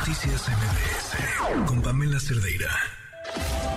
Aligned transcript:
Noticias 0.00 0.48
MBS 0.48 1.66
con 1.66 1.82
Pamela 1.82 2.18
Cerdeira. 2.18 2.70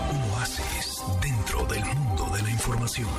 Un 0.10 0.32
oasis 0.32 1.02
dentro 1.22 1.66
del 1.66 1.84
mundo 1.84 2.30
de 2.34 2.44
la 2.44 2.50
información. 2.50 3.10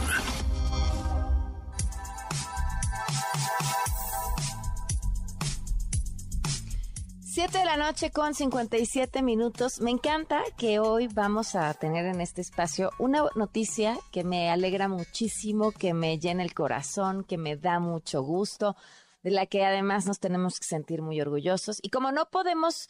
Siete 7.20 7.58
de 7.58 7.64
la 7.66 7.76
noche 7.76 8.10
con 8.10 8.32
57 8.32 9.20
minutos. 9.22 9.82
Me 9.82 9.90
encanta 9.90 10.40
que 10.56 10.78
hoy 10.78 11.06
vamos 11.08 11.56
a 11.56 11.74
tener 11.74 12.06
en 12.06 12.22
este 12.22 12.40
espacio 12.40 12.90
una 12.98 13.24
noticia 13.34 13.98
que 14.12 14.24
me 14.24 14.50
alegra 14.50 14.88
muchísimo, 14.88 15.72
que 15.72 15.92
me 15.92 16.18
llena 16.18 16.42
el 16.42 16.54
corazón, 16.54 17.22
que 17.22 17.36
me 17.36 17.56
da 17.56 17.80
mucho 17.80 18.22
gusto 18.22 18.76
de 19.24 19.30
la 19.30 19.46
que 19.46 19.64
además 19.64 20.06
nos 20.06 20.20
tenemos 20.20 20.60
que 20.60 20.66
sentir 20.66 21.02
muy 21.02 21.20
orgullosos. 21.20 21.80
Y 21.82 21.88
como 21.88 22.12
no 22.12 22.30
podemos 22.30 22.88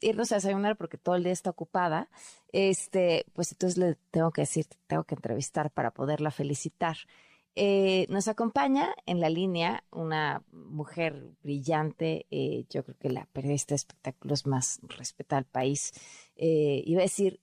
irnos 0.00 0.32
a 0.32 0.36
desayunar 0.36 0.76
porque 0.76 0.98
todo 0.98 1.14
el 1.14 1.22
día 1.22 1.32
está 1.32 1.50
ocupada, 1.50 2.08
este, 2.52 3.26
pues 3.34 3.52
entonces 3.52 3.78
le 3.78 3.96
tengo 4.10 4.32
que 4.32 4.42
decir, 4.42 4.66
tengo 4.86 5.04
que 5.04 5.14
entrevistar 5.14 5.70
para 5.70 5.92
poderla 5.92 6.30
felicitar. 6.30 6.96
Eh, 7.54 8.06
nos 8.08 8.26
acompaña 8.26 8.94
en 9.06 9.20
la 9.20 9.28
línea 9.28 9.84
una 9.92 10.42
mujer 10.50 11.30
brillante, 11.42 12.26
eh, 12.30 12.64
yo 12.68 12.82
creo 12.82 12.96
que 12.98 13.10
la 13.10 13.26
periodista 13.26 13.74
de 13.74 13.76
espectáculos 13.76 14.46
más 14.46 14.80
respetada 14.88 15.42
del 15.42 15.50
país. 15.50 15.92
Eh, 16.34 16.82
iba 16.86 17.00
a 17.00 17.04
decir 17.04 17.40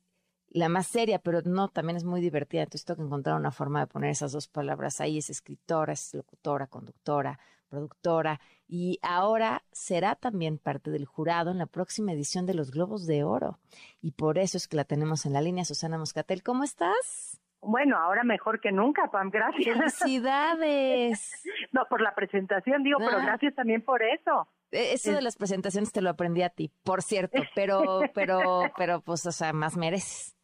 la 0.50 0.68
más 0.68 0.88
seria, 0.88 1.20
pero 1.20 1.42
no, 1.44 1.70
también 1.70 1.96
es 1.96 2.04
muy 2.04 2.20
divertida. 2.22 2.64
Entonces 2.64 2.86
tengo 2.86 2.98
que 2.98 3.06
encontrar 3.06 3.38
una 3.38 3.52
forma 3.52 3.82
de 3.82 3.88
poner 3.88 4.10
esas 4.10 4.34
dos 4.34 4.48
palabras 4.48 5.00
ahí. 5.00 5.20
Es 5.20 5.30
escritora, 5.30 5.94
es 5.94 6.14
locutora, 6.14 6.68
conductora, 6.68 7.40
productora 7.72 8.40
y 8.68 9.00
ahora 9.02 9.64
será 9.72 10.16
también 10.16 10.58
parte 10.58 10.92
del 10.92 11.06
jurado 11.06 11.52
en 11.52 11.58
la 11.58 11.66
próxima 11.66 12.12
edición 12.12 12.46
de 12.46 12.54
los 12.54 12.72
Globos 12.72 13.08
de 13.08 13.24
Oro. 13.24 13.58
Y 14.02 14.12
por 14.12 14.38
eso 14.38 14.58
es 14.58 14.68
que 14.68 14.78
la 14.78 14.84
tenemos 14.84 15.26
en 15.26 15.34
la 15.34 15.42
línea, 15.42 15.66
Susana 15.66 15.98
Moscatel. 15.98 16.44
¿Cómo 16.44 16.64
estás? 16.64 17.42
Bueno, 17.62 17.98
ahora 17.98 18.24
mejor 18.24 18.60
que 18.60 18.72
nunca, 18.72 19.10
Pam, 19.12 19.30
gracias. 19.30 20.00
Felicidades. 20.00 21.44
no, 21.72 21.86
por 21.90 22.02
la 22.02 22.14
presentación, 22.16 22.84
digo, 22.84 22.98
pero 23.00 23.18
ah. 23.18 23.26
gracias 23.26 23.56
también 23.56 23.84
por 23.84 24.02
eso. 24.04 24.48
E, 24.72 24.94
eso 24.94 25.12
de 25.12 25.22
las 25.22 25.38
presentaciones 25.38 25.92
te 25.92 26.02
lo 26.02 26.10
aprendí 26.10 26.42
a 26.42 26.50
ti, 26.50 26.72
por 26.84 27.02
cierto, 27.02 27.42
pero, 27.56 28.02
pero, 28.14 28.64
pero, 28.78 29.02
pues, 29.02 29.26
o 29.26 29.32
sea, 29.32 29.54
más 29.54 29.78
mereces. 29.78 30.36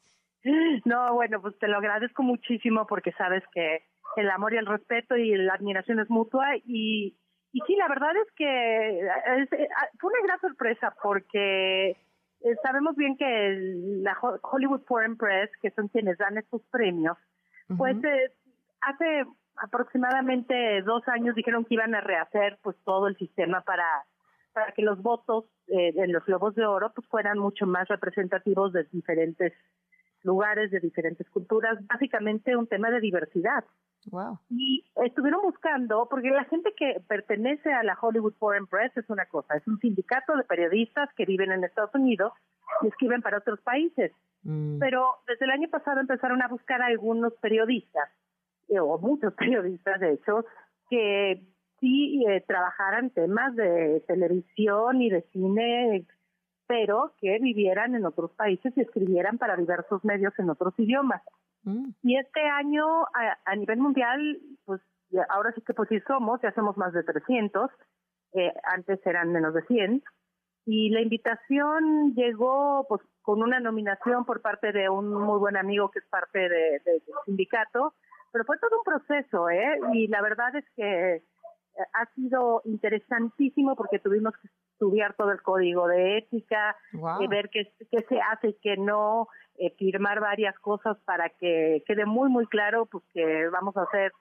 No, 0.86 1.14
bueno, 1.14 1.42
pues 1.42 1.58
te 1.60 1.68
lo 1.68 1.78
agradezco 1.78 2.24
muchísimo 2.24 2.86
porque 2.88 3.12
sabes 3.14 3.44
que 3.54 3.86
el 4.16 4.30
amor 4.30 4.54
y 4.54 4.58
el 4.58 4.66
respeto 4.66 5.18
y 5.18 5.36
la 5.36 5.54
admiración 5.54 6.00
es 6.00 6.10
mutua 6.10 6.56
y, 6.64 7.18
y 7.54 7.62
sí, 7.66 7.76
la 7.76 7.88
verdad 7.88 8.12
es 8.16 8.32
que 8.34 9.00
eh, 9.00 9.70
ah, 9.76 9.88
fue 10.00 10.12
una 10.12 10.28
gran 10.28 10.40
sorpresa 10.40 10.94
porque 11.02 11.92
eh, 11.92 12.56
sabemos 12.62 12.96
bien 12.96 13.18
que 13.18 13.58
la 14.04 14.18
Hollywood 14.42 14.82
Foreign 14.86 15.18
Press, 15.18 15.50
que 15.62 15.72
son 15.72 15.88
quienes 15.88 16.18
dan 16.18 16.38
estos 16.38 16.62
premios, 16.72 17.18
pues 17.78 17.98
eh, 18.04 18.32
hace 18.82 19.26
aproximadamente 19.58 20.82
dos 20.84 21.06
años 21.08 21.36
dijeron 21.36 21.66
que 21.66 21.74
iban 21.74 21.96
a 21.96 22.02
rehacer 22.02 22.60
pues 22.62 22.78
todo 22.86 23.08
el 23.08 23.18
sistema 23.18 23.62
para 23.62 23.86
para 24.54 24.72
que 24.72 24.82
los 24.82 25.02
votos 25.02 25.46
en 25.68 26.12
los 26.12 26.26
globos 26.26 26.56
de 26.56 26.66
oro 26.66 26.92
pues 26.96 27.06
fueran 27.08 27.38
mucho 27.38 27.68
más 27.68 27.88
representativos 27.90 28.74
de 28.74 28.86
diferentes 28.86 29.54
lugares, 30.24 30.72
de 30.72 30.80
diferentes 30.80 31.30
culturas, 31.30 31.78
básicamente 31.88 32.56
un 32.56 32.68
tema 32.68 32.90
de 32.90 33.00
diversidad. 33.00 33.64
Wow. 34.10 34.40
Y 34.50 34.86
estuvieron 35.04 35.42
buscando, 35.42 36.08
porque 36.10 36.30
la 36.30 36.46
gente 36.46 36.74
que 36.78 37.02
pertenece 37.08 37.74
a 37.74 37.84
la 37.84 37.98
Hollywood 38.00 38.34
Foreign 38.40 38.68
Press 38.68 38.96
es 38.96 39.10
una 39.10 39.26
cosa, 39.26 39.56
es 39.56 39.68
un 39.68 39.80
sindicato 39.80 40.36
de 40.36 40.44
periodistas 40.44 41.10
que 41.16 41.26
viven 41.26 41.52
en 41.52 41.64
Estados 41.64 41.94
Unidos 41.94 42.32
y 42.82 42.88
escriben 42.88 43.22
para 43.22 43.40
otros 43.40 43.60
países. 43.62 44.14
Mm. 44.44 44.80
Pero 44.80 45.16
desde 45.28 45.46
el 45.46 45.52
año 45.52 45.70
pasado 45.70 46.00
empezaron 46.00 46.42
a 46.42 46.48
buscar 46.48 46.82
a 46.82 46.88
algunos 46.88 47.34
periodistas, 47.42 48.10
eh, 48.70 48.80
o 48.80 48.98
muchos 48.98 49.34
periodistas 49.36 50.00
de 50.00 50.14
hecho, 50.14 50.46
que 50.90 51.44
sí 51.80 52.24
eh, 52.28 52.44
trabajaran 52.48 53.10
temas 53.10 53.56
de 53.56 54.04
televisión 54.08 55.02
y 55.02 55.10
de 55.10 55.22
cine, 55.34 56.06
pero 56.66 57.14
que 57.20 57.40
vivieran 57.40 57.96
en 57.96 58.06
otros 58.06 58.32
países 58.32 58.72
y 58.78 58.82
escribieran 58.82 59.38
para 59.38 59.58
diversos 59.58 60.04
medios 60.06 60.34
en 60.40 60.50
otros 60.50 60.74
idiomas. 60.78 61.22
Mm. 61.68 61.90
Y 62.04 62.18
este 62.18 62.42
año, 62.42 62.86
a, 63.46 63.56
nivel 63.58 63.80
mundial, 63.80 64.40
pues 64.64 64.82
ahora 65.30 65.52
sí 65.52 65.62
que 65.62 65.74
pues 65.74 65.90
sí 65.90 66.00
somos, 66.08 66.40
ya 66.42 66.54
somos 66.54 66.78
más 66.78 66.94
de 66.94 67.04
300, 67.04 67.70
eh, 68.34 68.54
antes 68.64 69.06
eran 69.06 69.34
menos 69.34 69.54
de 69.54 69.64
100, 69.64 70.02
y 70.66 70.90
la 70.92 71.02
invitación 71.02 72.14
llegó 72.16 72.86
pues 72.88 73.02
con 73.22 73.42
una 73.44 73.60
nominación 73.60 74.24
por 74.24 74.42
parte 74.42 74.72
de 74.72 74.88
un 74.90 75.12
muy 75.12 75.40
buen 75.40 75.58
amigo 75.58 75.92
que 75.92 76.00
es 76.00 76.06
parte 76.06 76.40
de, 76.40 76.82
del 76.86 77.02
sindicato, 77.26 77.94
pero 78.32 78.46
fue 78.46 78.58
todo 78.60 78.78
un 78.78 78.84
proceso, 78.84 79.50
¿eh? 79.50 79.78
Y 79.92 80.08
la 80.08 80.22
verdad 80.22 80.56
es 80.56 80.66
que 80.74 81.16
eh, 81.16 81.24
ha 81.94 82.06
sido 82.16 82.62
interesantísimo 82.64 83.76
porque 83.76 84.00
tuvimos 84.00 84.34
que 84.38 84.48
estudiar 84.74 85.16
todo 85.16 85.32
el 85.32 85.42
código 85.42 85.88
de 85.88 86.20
ética, 86.20 86.78
y 87.20 87.28
ver 87.28 87.50
qué, 87.50 87.74
qué 87.92 88.06
se 88.08 88.22
hace 88.22 88.50
y 88.50 88.58
qué 88.62 88.78
no, 88.78 89.28
eh, 89.58 89.74
firmar 89.78 90.20
varias 90.20 90.58
cosas 90.60 90.98
para 91.06 91.30
que 91.30 91.84
quede 91.86 92.06
muy, 92.06 92.30
muy 92.30 92.46
claro 92.48 92.86
pues 92.86 93.04
que 93.14 93.48
vamos 93.50 93.76
a 93.78 93.84
hacer 93.84 94.12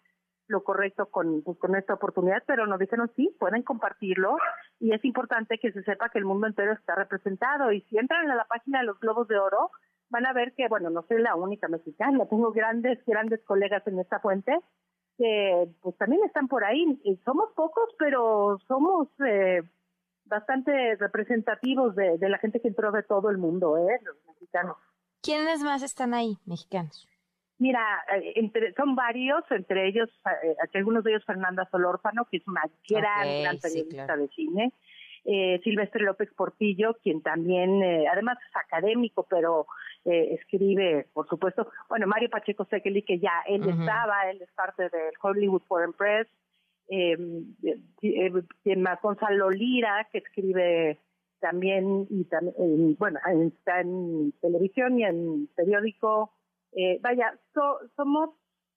lo 0.49 0.63
correcto 0.63 1.07
con, 1.07 1.43
pues, 1.43 1.59
con 1.59 1.75
esta 1.75 1.95
oportunidad, 1.95 2.43
pero 2.47 2.67
nos 2.67 2.79
dijeron 2.79 3.11
sí, 3.17 3.35
pueden 3.39 3.63
compartirlo 3.63 4.37
y 4.79 4.93
es 4.93 5.05
importante 5.05 5.59
que 5.59 5.73
se 5.73 5.83
sepa 5.83 6.09
que 6.09 6.19
el 6.19 6.25
mundo 6.25 6.47
entero 6.47 6.73
está 6.73 6.95
representado 6.95 7.73
y 7.73 7.81
si 7.83 7.99
entran 7.99 8.31
a 8.31 8.35
la 8.35 8.45
página 8.45 8.81
de 8.81 8.87
los 8.87 8.99
Globos 9.01 9.29
de 9.29 9.39
Oro 9.39 9.71
van 10.09 10.27
a 10.27 10.33
ver 10.33 10.55
que, 10.55 10.69
bueno, 10.69 10.89
no 10.91 11.03
soy 11.09 11.21
la 11.21 11.35
única 11.35 11.69
mexicana, 11.69 12.27
tengo 12.27 12.53
grandes, 12.53 13.05
grandes 13.07 13.43
colegas 13.45 13.85
en 13.87 13.99
esta 13.99 14.21
fuente 14.21 14.57
que 15.17 15.69
pues 15.81 15.97
también 15.97 16.23
están 16.25 16.47
por 16.47 16.65
ahí. 16.65 17.01
Somos 17.25 17.51
pocos, 17.55 17.89
pero 17.99 18.59
somos 18.69 19.09
eh, 19.27 19.63
bastante 20.25 20.97
representativos 20.97 21.95
de, 21.97 22.19
de 22.19 22.29
la 22.29 22.39
gente 22.39 22.61
que 22.61 22.69
entró 22.69 22.93
de 22.93 23.03
todo 23.03 23.31
el 23.31 23.39
mundo, 23.39 23.79
¿eh? 23.79 24.01
los 24.03 24.17
mexicanos. 24.27 24.77
¿Quiénes 25.27 25.61
más 25.63 25.83
están 25.83 26.15
ahí, 26.15 26.39
mexicanos? 26.47 27.09
Mira, 27.59 27.83
eh, 28.15 28.35
entre, 28.37 28.73
son 28.75 28.95
varios, 28.95 29.43
entre 29.51 29.89
ellos, 29.89 30.09
eh, 30.45 30.55
algunos 30.75 31.03
de 31.03 31.11
ellos 31.11 31.25
Fernanda 31.25 31.67
Solórzano, 31.71 32.27
que 32.31 32.37
es 32.37 32.47
una 32.47 32.63
gran, 32.89 33.43
gran 33.43 33.59
periodista 33.59 34.17
de 34.17 34.29
cine, 34.29 34.73
eh, 35.25 35.61
Silvestre 35.65 36.05
López 36.05 36.33
Portillo, 36.37 36.97
quien 37.03 37.23
también, 37.23 37.83
eh, 37.83 38.07
además 38.07 38.39
es 38.49 38.57
académico, 38.57 39.27
pero 39.29 39.67
eh, 40.05 40.35
escribe, 40.41 41.09
por 41.13 41.29
supuesto, 41.29 41.69
bueno, 41.89 42.07
Mario 42.07 42.31
Pacheco 42.31 42.65
Sekeli, 42.67 43.03
que 43.03 43.19
ya 43.19 43.43
él 43.49 43.69
estaba, 43.69 44.31
él 44.31 44.41
es 44.41 44.53
parte 44.53 44.85
del 44.85 45.13
Hollywood 45.21 45.63
Foreign 45.67 45.93
Press, 45.93 46.29
eh, 46.89 47.17
Gonzalo 49.03 49.51
Lira, 49.51 50.09
que 50.13 50.19
escribe 50.19 51.01
también 51.41 52.07
y 52.11 52.25
también 52.25 52.97
bueno 52.99 53.19
está 53.47 53.81
en 53.81 54.33
televisión 54.41 54.99
y 54.99 55.05
en 55.05 55.49
periódico 55.55 56.33
eh, 56.73 56.99
vaya 57.03 57.39
somos 57.97 58.31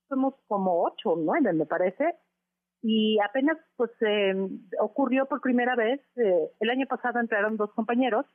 somos 0.07 0.33
como 0.47 0.83
ocho 0.83 1.11
o 1.11 1.15
nueve 1.15 1.53
me 1.53 1.65
parece 1.65 2.15
y 2.81 3.19
apenas 3.19 3.57
pues 3.75 3.91
eh, 4.01 4.33
ocurrió 4.79 5.25
por 5.25 5.41
primera 5.41 5.75
vez 5.75 6.01
eh, 6.17 6.49
el 6.59 6.69
año 6.69 6.85
pasado 6.87 7.19
entraron 7.19 7.57
dos 7.57 7.71
compañeros 7.73 8.25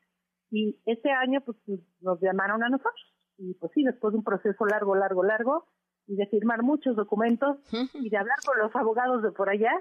y 0.50 0.78
este 0.86 1.10
año 1.10 1.40
pues 1.40 1.56
nos 2.00 2.20
llamaron 2.20 2.62
a 2.62 2.68
nosotros 2.68 3.14
y 3.38 3.54
pues 3.54 3.72
sí 3.74 3.82
después 3.82 4.12
de 4.12 4.18
un 4.18 4.24
proceso 4.24 4.66
largo 4.66 4.94
largo 4.94 5.24
largo 5.24 5.66
y 6.06 6.16
de 6.16 6.26
firmar 6.26 6.62
muchos 6.62 6.96
documentos 6.96 7.58
y 7.94 8.10
de 8.10 8.16
hablar 8.16 8.36
con 8.44 8.58
los 8.58 8.74
abogados 8.76 9.22
de 9.22 9.32
por 9.32 9.48
allá 9.48 9.72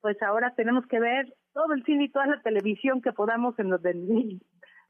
pues 0.00 0.20
ahora 0.22 0.54
tenemos 0.54 0.86
que 0.86 1.00
ver 1.00 1.34
todo 1.56 1.72
el 1.72 1.82
cine 1.84 2.04
y 2.04 2.08
toda 2.10 2.26
la 2.26 2.42
televisión 2.42 3.00
que 3.00 3.12
podamos 3.12 3.58
en, 3.58 3.72
en 3.82 4.40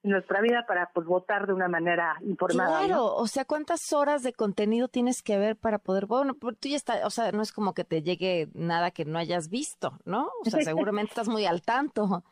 nuestra 0.02 0.40
vida 0.40 0.64
para 0.66 0.90
pues 0.92 1.06
votar 1.06 1.46
de 1.46 1.52
una 1.52 1.68
manera 1.68 2.16
informada. 2.22 2.80
Claro, 2.84 3.14
o 3.14 3.26
sea, 3.28 3.44
¿cuántas 3.44 3.92
horas 3.92 4.24
de 4.24 4.32
contenido 4.32 4.88
tienes 4.88 5.22
que 5.22 5.38
ver 5.38 5.54
para 5.54 5.78
poder, 5.78 6.06
bueno, 6.06 6.34
tú 6.34 6.68
ya 6.68 6.76
estás, 6.76 7.04
o 7.04 7.10
sea, 7.10 7.30
no 7.30 7.40
es 7.40 7.52
como 7.52 7.72
que 7.72 7.84
te 7.84 8.02
llegue 8.02 8.48
nada 8.52 8.90
que 8.90 9.04
no 9.04 9.16
hayas 9.16 9.48
visto, 9.48 9.92
¿no? 10.04 10.28
O 10.44 10.50
sea, 10.50 10.60
seguramente 10.62 11.10
estás 11.10 11.28
muy 11.28 11.46
al 11.46 11.62
tanto. 11.62 12.24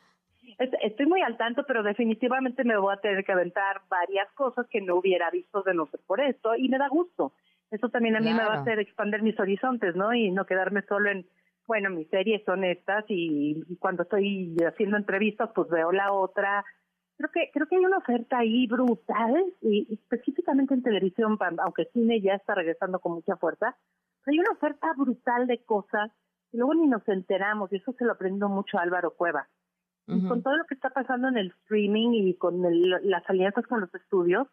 Estoy 0.83 1.07
muy 1.07 1.23
al 1.23 1.37
tanto, 1.37 1.63
pero 1.67 1.85
definitivamente 1.85 2.65
me 2.65 2.77
voy 2.77 2.93
a 2.93 3.01
tener 3.01 3.25
que 3.25 3.33
aventar 3.33 3.83
varias 3.89 4.31
cosas 4.33 4.67
que 4.69 4.81
no 4.81 4.97
hubiera 4.97 5.31
visto 5.31 5.63
de 5.63 5.75
no 5.75 5.87
ser 5.87 6.01
por 6.09 6.21
esto 6.21 6.57
y 6.57 6.69
me 6.69 6.79
da 6.79 6.89
gusto. 6.89 7.33
Eso 7.71 7.89
también 7.89 8.17
a 8.17 8.21
mí 8.21 8.33
me 8.33 8.45
va 8.45 8.55
a 8.55 8.61
hacer 8.61 8.81
expandir 8.81 9.23
mis 9.23 9.39
horizontes, 9.39 9.95
¿no? 9.95 10.13
Y 10.13 10.33
no 10.33 10.45
quedarme 10.45 10.83
solo 10.83 11.11
en 11.11 11.25
bueno, 11.67 11.91
mis 11.91 12.09
series 12.09 12.45
son 12.45 12.65
estas 12.65 13.05
y, 13.09 13.65
cuando 13.79 14.03
estoy 14.03 14.57
haciendo 14.67 14.97
entrevistas 14.97 15.51
pues 15.55 15.69
veo 15.69 15.93
la 15.93 16.13
otra. 16.13 16.65
Creo 17.17 17.31
que 17.31 17.51
creo 17.53 17.67
que 17.67 17.77
hay 17.77 17.85
una 17.85 17.99
oferta 17.99 18.39
ahí 18.39 18.67
brutal 18.67 19.45
y 19.63 19.93
específicamente 19.95 20.75
en 20.75 20.83
televisión, 20.83 21.39
aunque 21.59 21.87
cine 21.93 22.21
ya 22.21 22.35
está 22.35 22.55
regresando 22.55 22.99
con 22.99 23.13
mucha 23.13 23.37
fuerza, 23.37 23.77
hay 24.27 24.39
una 24.39 24.53
oferta 24.53 24.93
brutal 24.97 25.47
de 25.47 25.63
cosas 25.65 26.11
y 26.53 26.57
luego 26.57 26.75
ni 26.75 26.87
nos 26.87 27.07
enteramos 27.09 27.73
y 27.73 27.77
eso 27.77 27.93
se 27.93 28.05
lo 28.05 28.13
aprendo 28.13 28.49
mucho 28.49 28.79
a 28.79 28.83
Álvaro 28.83 29.15
Cueva. 29.15 29.49
Y 30.07 30.29
con 30.29 30.43
todo 30.43 30.55
lo 30.57 30.67
que 30.67 30.75
está 30.75 30.91
pasando 30.91 31.29
en 31.29 31.39
el 31.39 31.47
streaming 31.63 32.11
y 32.13 32.35
con 32.35 32.61
las 33.09 33.31
alianzas 33.31 33.67
con 33.67 33.81
los 33.81 33.95
estudios, 33.95 34.47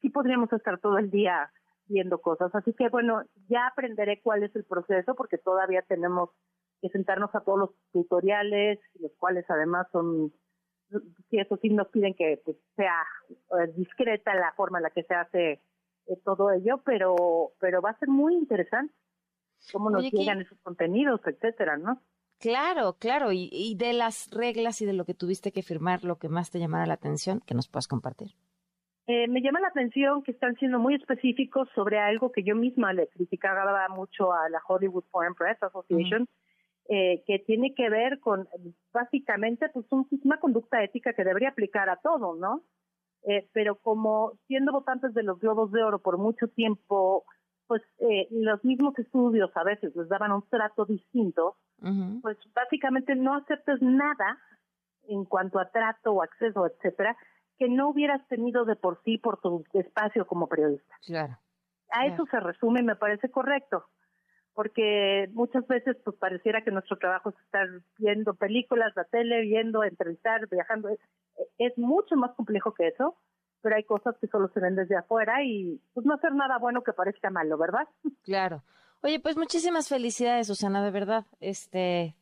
sí 0.00 0.10
podríamos 0.10 0.52
estar 0.52 0.78
todo 0.78 0.98
el 0.98 1.10
día 1.10 1.50
viendo 1.92 2.20
cosas. 2.20 2.54
Así 2.54 2.72
que 2.72 2.88
bueno, 2.88 3.22
ya 3.48 3.66
aprenderé 3.66 4.20
cuál 4.22 4.42
es 4.42 4.54
el 4.56 4.64
proceso 4.64 5.14
porque 5.14 5.38
todavía 5.38 5.82
tenemos 5.82 6.30
que 6.80 6.88
sentarnos 6.88 7.34
a 7.34 7.40
todos 7.40 7.58
los 7.58 7.70
tutoriales, 7.92 8.80
los 8.98 9.12
cuales 9.18 9.44
además 9.48 9.86
son, 9.92 10.32
si 11.30 11.38
eso 11.38 11.56
sí 11.58 11.68
nos 11.70 11.88
piden 11.88 12.14
que 12.14 12.42
pues, 12.44 12.56
sea 12.74 13.02
eh, 13.30 13.72
discreta 13.76 14.34
la 14.34 14.52
forma 14.56 14.78
en 14.78 14.84
la 14.84 14.90
que 14.90 15.04
se 15.04 15.14
hace 15.14 15.52
eh, 15.52 16.16
todo 16.24 16.50
ello, 16.50 16.82
pero, 16.84 17.52
pero 17.60 17.80
va 17.80 17.90
a 17.90 17.98
ser 17.98 18.08
muy 18.08 18.34
interesante 18.34 18.92
cómo 19.72 19.90
nos 19.90 20.10
llegan 20.10 20.40
esos 20.40 20.58
contenidos, 20.60 21.20
etcétera, 21.24 21.76
¿no? 21.76 22.02
Claro, 22.40 22.96
claro, 22.98 23.30
y, 23.30 23.48
y 23.52 23.76
de 23.76 23.92
las 23.92 24.28
reglas 24.32 24.82
y 24.82 24.86
de 24.86 24.92
lo 24.92 25.04
que 25.04 25.14
tuviste 25.14 25.52
que 25.52 25.62
firmar, 25.62 26.02
lo 26.02 26.18
que 26.18 26.28
más 26.28 26.50
te 26.50 26.58
llamara 26.58 26.86
la 26.86 26.94
atención, 26.94 27.40
que 27.46 27.54
nos 27.54 27.68
puedas 27.68 27.86
compartir. 27.86 28.32
Eh, 29.06 29.26
me 29.28 29.42
llama 29.42 29.60
la 29.60 29.68
atención 29.68 30.22
que 30.22 30.30
están 30.30 30.54
siendo 30.56 30.78
muy 30.78 30.94
específicos 30.94 31.68
sobre 31.74 31.98
algo 31.98 32.30
que 32.30 32.44
yo 32.44 32.54
misma 32.54 32.92
le 32.92 33.08
criticaba 33.08 33.88
mucho 33.88 34.32
a 34.32 34.48
la 34.48 34.62
Hollywood 34.66 35.04
Foreign 35.10 35.34
Press 35.34 35.60
Association, 35.62 36.28
eh, 36.88 37.22
que 37.26 37.40
tiene 37.40 37.74
que 37.74 37.90
ver 37.90 38.20
con 38.20 38.48
básicamente 38.92 39.68
pues 39.70 39.86
una 39.90 40.38
conducta 40.38 40.82
ética 40.82 41.12
que 41.14 41.24
debería 41.24 41.48
aplicar 41.48 41.88
a 41.88 41.96
todo, 41.96 42.36
¿no? 42.36 42.62
Eh, 43.24 43.48
pero 43.52 43.76
como 43.76 44.32
siendo 44.46 44.72
votantes 44.72 45.14
de 45.14 45.22
los 45.22 45.38
Globos 45.38 45.70
de 45.72 45.82
Oro 45.82 46.00
por 46.00 46.18
mucho 46.18 46.48
tiempo, 46.48 47.24
pues 47.66 47.82
eh, 47.98 48.26
los 48.30 48.64
mismos 48.64 48.98
estudios 48.98 49.50
a 49.56 49.64
veces 49.64 49.94
les 49.94 50.08
daban 50.08 50.32
un 50.32 50.42
trato 50.48 50.84
distinto, 50.84 51.56
pues 52.20 52.36
básicamente 52.54 53.16
no 53.16 53.34
aceptes 53.34 53.80
nada 53.80 54.38
en 55.08 55.24
cuanto 55.24 55.58
a 55.58 55.70
trato 55.70 56.12
o 56.12 56.22
acceso, 56.22 56.66
etcétera, 56.66 57.16
que 57.58 57.68
no 57.68 57.88
hubieras 57.88 58.26
tenido 58.28 58.64
de 58.64 58.76
por 58.76 59.00
sí 59.04 59.18
por 59.18 59.40
tu 59.40 59.64
espacio 59.74 60.26
como 60.26 60.48
periodista. 60.48 60.96
Claro. 61.06 61.38
A 61.90 62.06
eso 62.06 62.24
se 62.30 62.40
resume 62.40 62.80
y 62.80 62.84
me 62.84 62.96
parece 62.96 63.30
correcto, 63.30 63.84
porque 64.54 65.28
muchas 65.32 65.66
veces 65.66 65.96
pues 66.04 66.16
pareciera 66.16 66.62
que 66.62 66.70
nuestro 66.70 66.96
trabajo 66.96 67.30
es 67.30 67.38
estar 67.40 67.68
viendo 67.98 68.34
películas, 68.34 68.92
la 68.96 69.04
tele, 69.04 69.42
viendo, 69.42 69.84
entrevistar, 69.84 70.48
viajando. 70.48 70.88
Es, 71.58 71.76
mucho 71.76 72.16
más 72.16 72.32
complejo 72.34 72.72
que 72.72 72.88
eso, 72.88 73.16
pero 73.60 73.76
hay 73.76 73.84
cosas 73.84 74.16
que 74.20 74.26
solo 74.26 74.48
se 74.48 74.60
ven 74.60 74.74
desde 74.74 74.96
afuera 74.96 75.42
y 75.44 75.80
pues 75.92 76.06
no 76.06 76.14
hacer 76.14 76.34
nada 76.34 76.58
bueno 76.58 76.82
que 76.82 76.92
parezca 76.92 77.30
malo, 77.30 77.58
¿verdad? 77.58 77.86
Claro. 78.22 78.62
Oye, 79.02 79.18
pues 79.18 79.36
muchísimas 79.36 79.88
felicidades, 79.88 80.46
Susana, 80.46 80.82
de 80.84 80.92
verdad. 80.92 81.26
Este, 81.40 82.14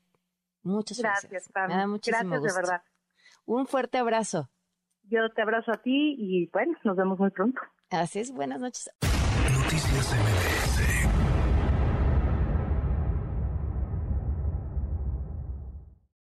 muchas 0.62 0.99
gracias. 0.99 1.50
Gracias, 1.53 2.43
de 2.43 2.53
verdad. 2.55 2.83
Un 3.44 3.67
fuerte 3.67 3.99
abrazo. 3.99 4.49
Yo 5.11 5.29
te 5.35 5.43
abrazo 5.43 5.73
a 5.73 5.77
ti 5.77 6.15
y 6.17 6.47
bueno, 6.53 6.75
nos 6.85 6.97
vemos 6.97 7.19
muy 7.19 7.31
pronto. 7.31 7.61
Así 7.91 8.21
es, 8.21 8.33
buenas 8.33 8.61
noches. 8.61 8.91
Noticias 9.53 10.15